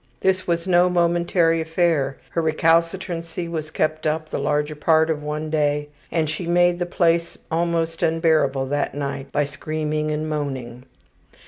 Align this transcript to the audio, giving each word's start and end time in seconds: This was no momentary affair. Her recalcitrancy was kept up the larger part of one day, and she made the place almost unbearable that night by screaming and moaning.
This 0.21 0.47
was 0.47 0.65
no 0.65 0.89
momentary 0.89 1.61
affair. 1.61 2.17
Her 2.31 2.41
recalcitrancy 2.41 3.47
was 3.47 3.69
kept 3.69 4.07
up 4.07 4.29
the 4.29 4.39
larger 4.39 4.73
part 4.73 5.11
of 5.11 5.21
one 5.21 5.51
day, 5.51 5.89
and 6.11 6.27
she 6.27 6.47
made 6.47 6.79
the 6.79 6.87
place 6.87 7.37
almost 7.51 8.01
unbearable 8.01 8.65
that 8.69 8.95
night 8.95 9.31
by 9.31 9.45
screaming 9.45 10.09
and 10.09 10.27
moaning. 10.27 10.85